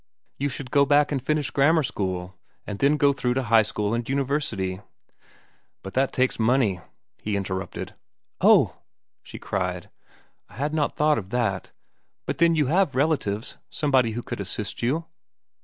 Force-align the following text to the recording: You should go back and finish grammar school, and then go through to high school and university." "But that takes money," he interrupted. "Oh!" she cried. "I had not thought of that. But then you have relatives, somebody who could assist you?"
You 0.39 0.49
should 0.49 0.71
go 0.71 0.83
back 0.87 1.11
and 1.11 1.21
finish 1.21 1.51
grammar 1.51 1.83
school, 1.83 2.35
and 2.65 2.79
then 2.79 2.97
go 2.97 3.13
through 3.13 3.35
to 3.35 3.43
high 3.43 3.61
school 3.61 3.93
and 3.93 4.09
university." 4.09 4.81
"But 5.83 5.93
that 5.93 6.11
takes 6.11 6.39
money," 6.39 6.79
he 7.21 7.35
interrupted. 7.35 7.93
"Oh!" 8.41 8.77
she 9.21 9.37
cried. 9.37 9.91
"I 10.49 10.55
had 10.55 10.73
not 10.73 10.95
thought 10.95 11.19
of 11.19 11.29
that. 11.29 11.71
But 12.25 12.39
then 12.39 12.55
you 12.55 12.65
have 12.65 12.95
relatives, 12.95 13.57
somebody 13.69 14.13
who 14.13 14.23
could 14.23 14.39
assist 14.39 14.81
you?" 14.81 15.05